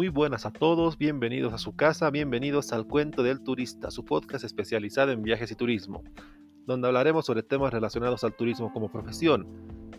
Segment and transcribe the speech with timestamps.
[0.00, 4.46] Muy buenas a todos, bienvenidos a su casa, bienvenidos al Cuento del Turista, su podcast
[4.46, 6.02] especializado en viajes y turismo,
[6.66, 9.46] donde hablaremos sobre temas relacionados al turismo como profesión,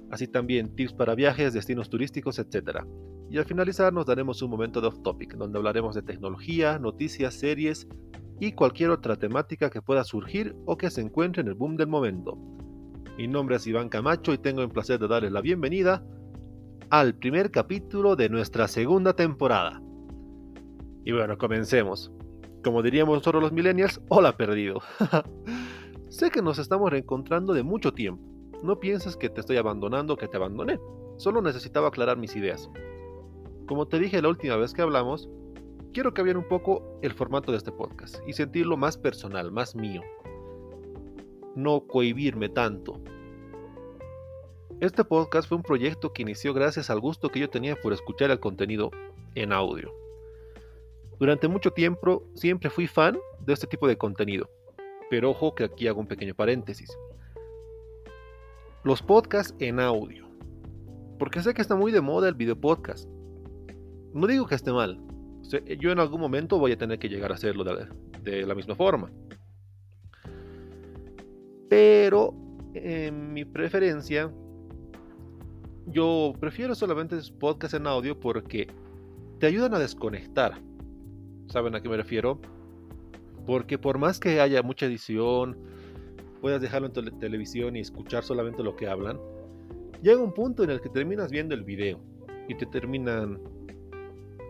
[0.09, 2.79] así también tips para viajes, destinos turísticos, etc.
[3.29, 7.35] Y al finalizar nos daremos un momento de off topic, donde hablaremos de tecnología, noticias,
[7.35, 7.87] series
[8.39, 11.89] y cualquier otra temática que pueda surgir o que se encuentre en el boom del
[11.89, 12.39] momento.
[13.19, 16.03] Mi nombre es Iván Camacho y tengo el placer de darles la bienvenida
[16.89, 19.79] al primer capítulo de nuestra segunda temporada.
[21.03, 22.11] Y bueno, comencemos.
[22.63, 24.81] Como diríamos nosotros los millennials, hola perdido.
[26.09, 28.23] sé que nos estamos reencontrando de mucho tiempo.
[28.63, 30.79] No pienses que te estoy abandonando o que te abandoné.
[31.17, 32.69] Solo necesitaba aclarar mis ideas.
[33.67, 35.29] Como te dije la última vez que hablamos,
[35.93, 40.01] quiero cambiar un poco el formato de este podcast y sentirlo más personal, más mío.
[41.55, 43.01] No cohibirme tanto,
[44.81, 48.31] este podcast fue un proyecto que inició gracias al gusto que yo tenía por escuchar
[48.31, 48.89] el contenido
[49.35, 50.00] en audio.
[51.21, 54.49] Durante mucho tiempo siempre fui fan de este tipo de contenido,
[55.07, 56.89] pero ojo que aquí hago un pequeño paréntesis.
[58.83, 60.25] Los podcasts en audio,
[61.19, 63.07] porque sé que está muy de moda el video podcast.
[64.15, 64.99] No digo que esté mal,
[65.79, 67.65] yo en algún momento voy a tener que llegar a hacerlo
[68.23, 69.11] de, la misma forma.
[71.69, 72.33] Pero
[72.73, 74.31] en mi preferencia
[75.85, 78.67] yo prefiero solamente podcast en audio porque
[79.37, 80.59] te ayudan a desconectar.
[81.51, 82.39] ¿Saben a qué me refiero?
[83.45, 85.57] Porque por más que haya mucha edición,
[86.39, 89.19] puedas dejarlo en tu televisión y escuchar solamente lo que hablan,
[90.01, 91.99] llega un punto en el que terminas viendo el video
[92.47, 93.39] y te terminan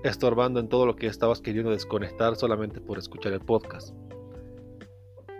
[0.03, 3.95] estorbando en todo lo que estabas queriendo desconectar solamente por escuchar el podcast.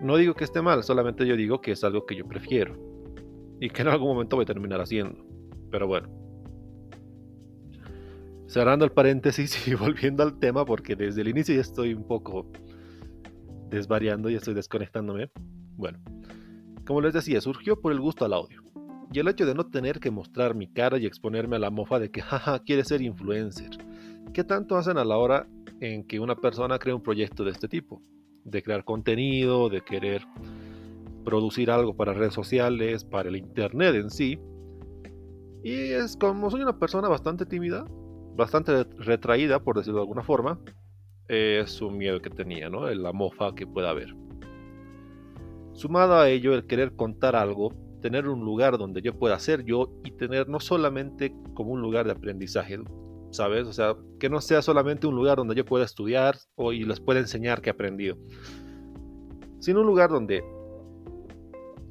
[0.00, 2.74] No digo que esté mal, solamente yo digo que es algo que yo prefiero
[3.60, 5.24] y que en algún momento voy a terminar haciendo.
[5.70, 6.21] Pero bueno.
[8.52, 12.52] Cerrando el paréntesis y volviendo al tema, porque desde el inicio ya estoy un poco
[13.70, 15.30] desvariando y estoy desconectándome.
[15.74, 15.98] Bueno,
[16.86, 18.62] como les decía, surgió por el gusto al audio.
[19.10, 21.98] Y el hecho de no tener que mostrar mi cara y exponerme a la mofa
[21.98, 23.70] de que, jaja, quiere ser influencer.
[24.34, 25.48] ¿Qué tanto hacen a la hora
[25.80, 28.02] en que una persona crea un proyecto de este tipo?
[28.44, 30.26] De crear contenido, de querer
[31.24, 34.38] producir algo para redes sociales, para el internet en sí,
[35.62, 37.86] y es como soy una persona bastante tímida,
[38.34, 40.58] bastante retraída, por decirlo de alguna forma,
[41.28, 42.88] es un miedo que tenía, ¿no?
[42.90, 44.14] La mofa que pueda haber.
[45.72, 49.90] Sumado a ello, el querer contar algo, tener un lugar donde yo pueda ser yo
[50.04, 52.78] y tener no solamente como un lugar de aprendizaje,
[53.30, 53.66] ¿sabes?
[53.66, 57.00] O sea, que no sea solamente un lugar donde yo pueda estudiar o y les
[57.00, 58.16] pueda enseñar que he aprendido,
[59.60, 60.44] sino un lugar donde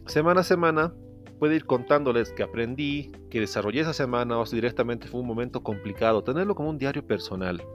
[0.05, 0.93] semana a semana
[1.41, 5.63] puede ir contándoles que aprendí, que desarrollé esa semana o si directamente fue un momento
[5.63, 7.65] complicado, tenerlo como un diario personal.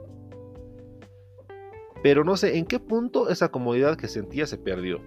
[2.01, 5.01] Pero no sé en qué punto esa comodidad que sentía se perdió.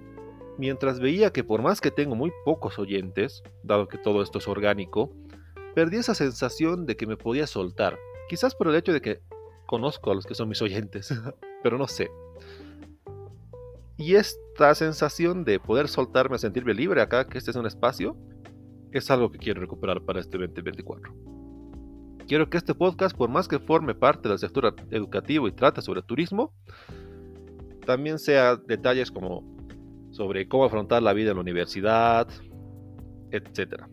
[0.58, 4.46] Mientras veía que por más que tengo muy pocos oyentes, dado que todo esto es
[4.46, 5.10] orgánico,
[5.74, 7.98] perdí esa sensación de que me podía soltar.
[8.28, 9.22] Quizás por el hecho de que
[9.64, 11.18] conozco a los que son mis oyentes,
[11.62, 12.10] pero no sé.
[13.96, 18.18] Y esta sensación de poder soltarme, sentirme libre acá, que este es un espacio,
[18.92, 21.12] es algo que quiero recuperar para este 2024.
[22.26, 26.02] Quiero que este podcast, por más que forme parte del sector educativo y trate sobre
[26.02, 26.52] turismo,
[27.84, 29.42] también sea detalles como
[30.10, 32.28] sobre cómo afrontar la vida en la universidad,
[33.30, 33.84] etc.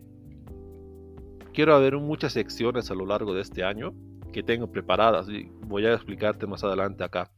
[1.52, 3.92] Quiero haber muchas secciones a lo largo de este año
[4.32, 7.30] que tengo preparadas y voy a explicarte más adelante acá.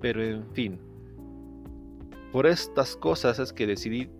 [0.00, 0.80] Pero en fin,
[2.32, 4.10] por estas cosas es que decidí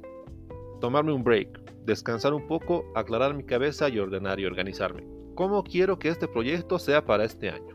[0.81, 5.07] tomarme un break descansar un poco, aclarar mi cabeza y ordenar y organizarme.
[5.35, 7.75] ¿Cómo quiero que este proyecto sea para este año?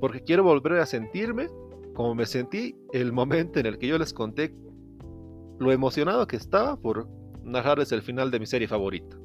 [0.00, 1.48] Porque quiero volver a sentirme
[1.94, 4.54] como me sentí el momento en el que yo les conté
[5.58, 7.08] lo emocionado que estaba por
[7.42, 9.16] narrarles el final de mi serie favorita.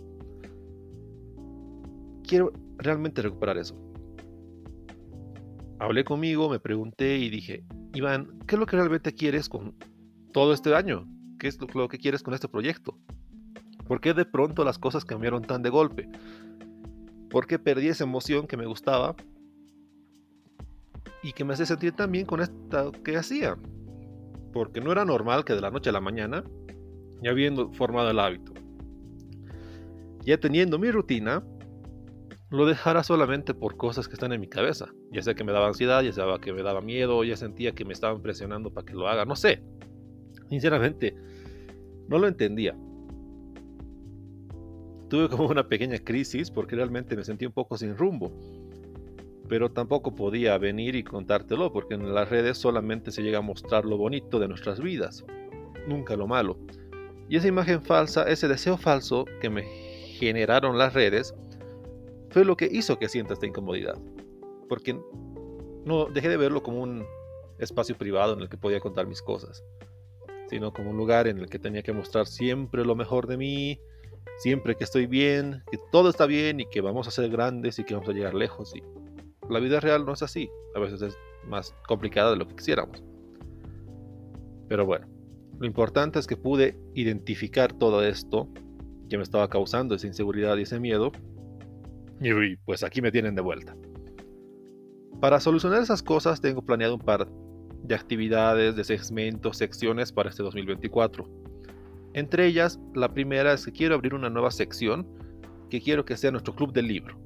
[2.23, 3.75] Quiero realmente recuperar eso.
[5.79, 9.75] Hablé conmigo, me pregunté y dije, Iván, ¿qué es lo que realmente quieres con
[10.31, 11.05] todo este año?
[11.39, 12.97] ¿Qué es lo que quieres con este proyecto?
[13.87, 16.09] ¿Por qué de pronto las cosas cambiaron tan de golpe?
[17.29, 19.15] ¿Por qué perdí esa emoción que me gustaba
[21.23, 23.57] y que me hacía sentir tan bien con esto que hacía?
[24.53, 26.43] Porque no era normal que de la noche a la mañana,
[27.21, 28.53] ya habiendo formado el hábito,
[30.25, 31.43] ya teniendo mi rutina,
[32.49, 34.89] lo dejara solamente por cosas que están en mi cabeza.
[35.11, 37.85] Ya sea que me daba ansiedad, ya sea que me daba miedo, ya sentía que
[37.85, 39.63] me estaban presionando para que lo haga, no sé.
[40.49, 41.15] Sinceramente,
[42.09, 42.75] no lo entendía
[45.11, 48.31] tuve como una pequeña crisis porque realmente me sentí un poco sin rumbo.
[49.49, 53.83] pero tampoco podía venir y contártelo porque en las redes solamente se llega a mostrar
[53.83, 55.25] lo bonito de nuestras vidas,
[55.85, 56.57] nunca lo malo.
[57.27, 59.63] Y esa imagen falsa, ese deseo falso que me
[60.17, 61.35] generaron las redes,
[62.29, 63.99] fue lo que hizo que sienta esta incomodidad.
[64.69, 64.97] Porque
[65.83, 67.03] no dejé de verlo como un
[67.59, 69.65] espacio privado en el que podía contar mis cosas,
[70.47, 73.81] sino como un lugar en el que tenía que mostrar siempre lo mejor de mí,
[74.37, 77.83] siempre que estoy bien, que todo está bien y que vamos a ser grandes y
[77.83, 78.73] que vamos a llegar lejos.
[78.75, 78.83] Y
[79.49, 83.03] la vida real no es así, a veces es más complicada de lo que quisiéramos.
[84.67, 85.07] Pero bueno,
[85.59, 88.47] lo importante es que pude identificar todo esto
[89.09, 91.11] que me estaba causando esa inseguridad y ese miedo.
[92.21, 93.75] Y pues aquí me tienen de vuelta.
[95.19, 97.27] Para solucionar esas cosas tengo planeado un par
[97.83, 101.27] de actividades, de segmentos, secciones para este 2024.
[102.13, 105.07] Entre ellas, la primera es que quiero abrir una nueva sección
[105.69, 107.17] que quiero que sea nuestro club del libro.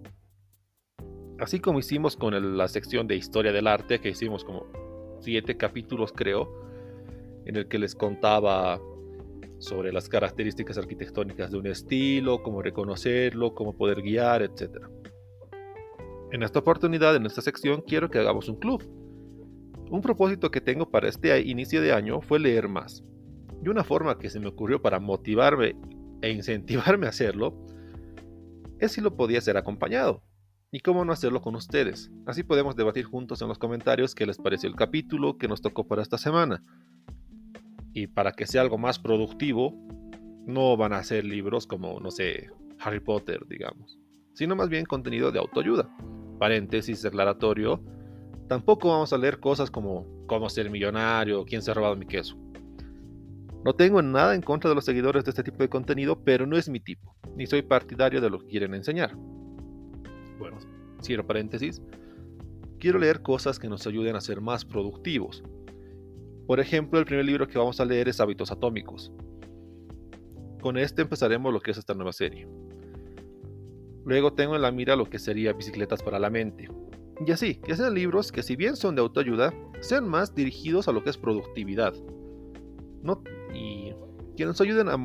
[1.39, 4.67] Así como hicimos con la sección de historia del arte, que hicimos como
[5.19, 6.63] siete capítulos creo,
[7.45, 8.79] en el que les contaba
[9.57, 14.85] sobre las características arquitectónicas de un estilo, cómo reconocerlo, cómo poder guiar, etc.
[16.31, 18.83] En esta oportunidad, en esta sección, quiero que hagamos un club.
[19.89, 23.03] Un propósito que tengo para este inicio de año fue leer más.
[23.65, 25.75] Y una forma que se me ocurrió para motivarme
[26.21, 27.65] e incentivarme a hacerlo
[28.79, 30.21] es si lo podía hacer acompañado.
[30.71, 32.11] Y cómo no hacerlo con ustedes.
[32.27, 35.87] Así podemos debatir juntos en los comentarios qué les pareció el capítulo que nos tocó
[35.87, 36.61] para esta semana.
[37.93, 39.73] Y para que sea algo más productivo,
[40.45, 43.97] no van a ser libros como, no sé, Harry Potter, digamos,
[44.33, 45.89] sino más bien contenido de autoayuda
[46.37, 47.81] paréntesis declaratorio,
[48.47, 52.37] tampoco vamos a leer cosas como cómo ser millonario, quién se ha robado mi queso.
[53.65, 56.55] No tengo nada en contra de los seguidores de este tipo de contenido, pero no
[56.55, 59.17] es mi tipo, ni soy partidario de lo que quieren enseñar.
[60.37, 60.59] Bueno,
[61.01, 61.81] cierro paréntesis.
[62.77, 65.43] Quiero leer cosas que nos ayuden a ser más productivos.
[66.45, 69.11] Por ejemplo, el primer libro que vamos a leer es Hábitos Atómicos.
[70.61, 72.47] Con este empezaremos lo que es esta nueva serie.
[74.05, 76.69] Luego tengo en la mira lo que sería Bicicletas para la Mente.
[77.25, 80.91] Y así, que sean libros que si bien son de autoayuda, sean más dirigidos a
[80.91, 81.95] lo que es productividad.
[83.53, 83.93] Y
[84.35, 84.97] que nos ayuden a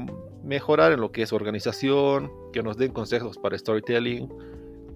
[0.43, 4.29] mejorar en lo que es organización, que nos den consejos para storytelling,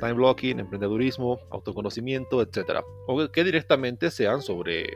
[0.01, 2.81] time blocking, emprendedurismo, autoconocimiento, etc.
[3.07, 4.95] O que directamente sean sobre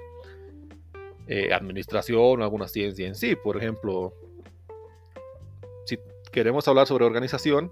[1.29, 3.37] eh, administración o alguna ciencia en sí.
[3.37, 4.13] Por ejemplo,
[5.85, 5.99] si
[6.33, 7.71] queremos hablar sobre organización,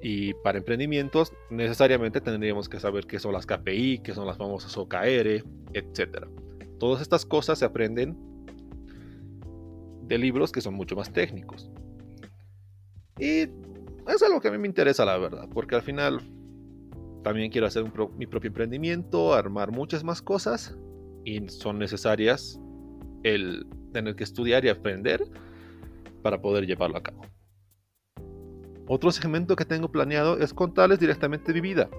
[0.00, 4.76] y para emprendimientos necesariamente tendríamos que saber qué son las KPI, qué son las famosas
[4.76, 5.42] OKR,
[5.72, 6.26] etc.
[6.78, 8.16] Todas estas cosas se aprenden
[10.08, 11.70] de libros que son mucho más técnicos.
[13.18, 13.42] Y
[14.08, 16.20] es algo que a mí me interesa, la verdad, porque al final
[17.22, 17.84] también quiero hacer
[18.16, 20.76] mi propio emprendimiento, armar muchas más cosas
[21.24, 22.58] y son necesarias
[23.22, 25.22] el tener que estudiar y aprender
[26.22, 27.22] para poder llevarlo a cabo.
[28.86, 31.90] Otro segmento que tengo planeado es contarles directamente mi vida.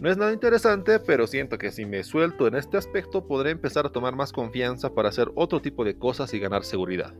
[0.00, 3.84] No es nada interesante, pero siento que si me suelto en este aspecto podré empezar
[3.84, 7.12] a tomar más confianza para hacer otro tipo de cosas y ganar seguridad.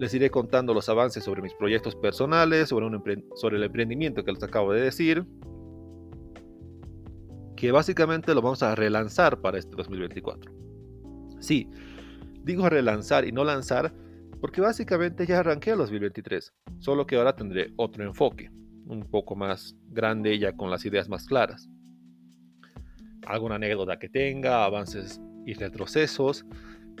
[0.00, 2.88] Les iré contando los avances sobre mis proyectos personales, sobre,
[3.36, 5.24] sobre el emprendimiento que les acabo de decir,
[7.56, 10.52] que básicamente lo vamos a relanzar para este 2024.
[11.38, 11.68] Sí,
[12.42, 13.92] digo relanzar y no lanzar
[14.40, 18.50] porque básicamente ya arranqué el 2023, solo que ahora tendré otro enfoque,
[18.88, 21.68] un poco más grande ya con las ideas más claras.
[23.26, 26.46] Alguna anécdota que tenga, avances y retrocesos,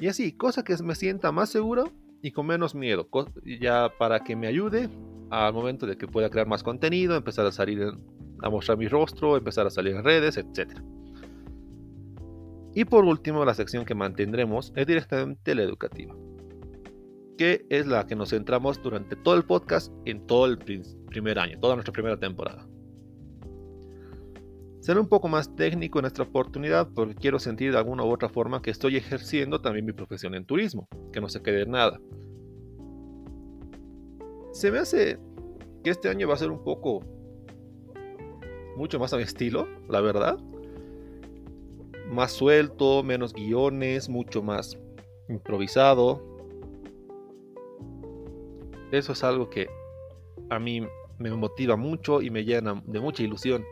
[0.00, 1.90] y así, cosa que me sienta más seguro
[2.22, 3.08] y con menos miedo,
[3.60, 4.88] ya para que me ayude
[5.30, 7.82] al momento de que pueda crear más contenido, empezar a salir
[8.40, 10.80] a mostrar mi rostro, empezar a salir en redes, etc.
[12.74, 16.14] Y por último, la sección que mantendremos es directamente la educativa
[17.38, 21.58] que es la que nos centramos durante todo el podcast en todo el primer año,
[21.60, 22.66] toda nuestra primera temporada.
[24.80, 28.28] Seré un poco más técnico en esta oportunidad porque quiero sentir de alguna u otra
[28.28, 32.00] forma que estoy ejerciendo también mi profesión en turismo, que no se quede nada.
[34.52, 35.18] Se me hace
[35.84, 37.04] que este año va a ser un poco
[38.76, 40.38] mucho más a mi estilo, la verdad.
[42.10, 44.76] Más suelto, menos guiones, mucho más
[45.28, 46.37] improvisado,
[48.92, 49.68] eso es algo que
[50.50, 50.86] a mí
[51.18, 53.64] me motiva mucho y me llena de mucha ilusión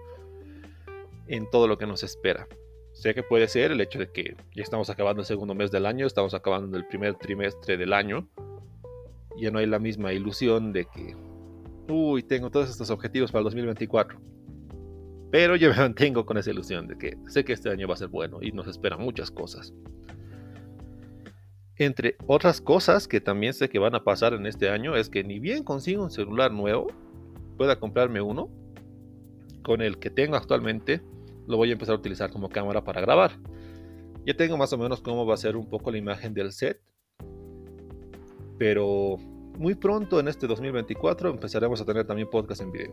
[1.27, 2.47] en todo lo que nos espera.
[2.93, 5.87] Sé que puede ser el hecho de que ya estamos acabando el segundo mes del
[5.87, 8.29] año, estamos acabando el primer trimestre del año.
[9.39, 11.15] Ya no hay la misma ilusión de que,
[11.89, 14.19] uy, tengo todos estos objetivos para el 2024.
[15.31, 17.99] Pero yo me mantengo con esa ilusión de que sé que este año va a
[17.99, 19.75] ser bueno y nos esperan muchas cosas.
[21.79, 25.25] Entre otras cosas que también sé que van a pasar en este año es que
[25.25, 26.87] ni bien consigo un celular nuevo,
[27.59, 28.49] pueda comprarme uno,
[29.63, 31.03] con el que tengo actualmente,
[31.47, 33.33] lo voy a empezar a utilizar como cámara para grabar.
[34.25, 36.81] Ya tengo más o menos cómo va a ser un poco la imagen del set,
[38.59, 39.17] pero
[39.59, 42.93] muy pronto en este 2024 empezaremos a tener también podcast en video.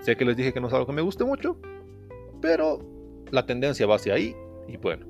[0.00, 1.58] Sé que les dije que no es algo que me guste mucho,
[2.40, 2.78] pero
[3.30, 4.34] la tendencia va hacia ahí
[4.68, 5.06] y bueno.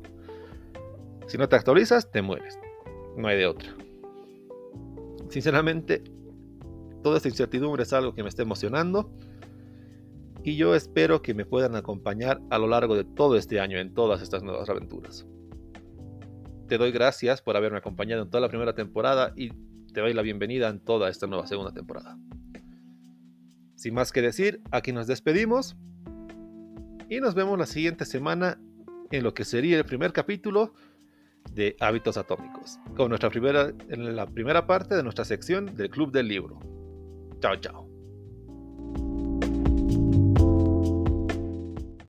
[1.27, 2.59] Si no te actualizas, te mueres.
[3.17, 3.75] No hay de otra.
[5.31, 6.03] Sinceramente,
[7.03, 9.11] toda esta incertidumbre es algo que me está emocionando
[10.45, 13.95] y yo espero que me puedan acompañar a lo largo de todo este año en
[13.95, 15.27] todas estas nuevas aventuras.
[16.69, 19.51] Te doy gracias por haberme acompañado en toda la primera temporada y
[19.93, 22.19] te doy la bienvenida en toda esta nueva segunda temporada.
[23.77, 25.77] Sin más que decir, aquí nos despedimos
[27.09, 28.61] y nos vemos la siguiente semana
[29.11, 30.73] en lo que sería el primer capítulo
[31.53, 36.13] de Hábitos Atómicos, con nuestra primera, en la primera parte de nuestra sección del Club
[36.13, 36.59] del Libro.
[37.41, 37.92] Chao, chao.